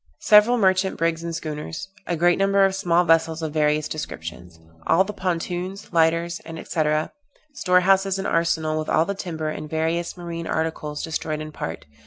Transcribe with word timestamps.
Several 0.21 0.57
merchant 0.57 0.97
brigs 0.97 1.23
and 1.23 1.35
schooners. 1.35 1.87
A 2.07 2.15
great 2.15 2.39
number 2.39 2.65
of 2.65 2.73
small 2.73 3.03
vessels 3.03 3.43
of 3.43 3.53
various 3.53 3.87
descriptions. 3.87 4.59
All 4.87 5.03
the 5.03 5.13
pontoons, 5.13 5.93
lighters, 5.93 6.41
&c., 6.43 6.83
Store 7.53 7.81
houses 7.81 8.17
and 8.17 8.25
arsenal, 8.25 8.79
with 8.79 8.89
all 8.89 9.05
the 9.05 9.13
timber, 9.13 9.49
and 9.49 9.69
various 9.69 10.17
marine 10.17 10.47
articles 10.47 11.03
destroyed 11.03 11.39
in 11.39 11.51
part. 11.51 11.85